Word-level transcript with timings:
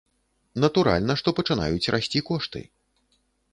Натуральна, 0.63 1.17
што 1.21 1.29
пачынаюць 1.41 1.91
расці 1.99 2.19
кошты. 2.33 2.65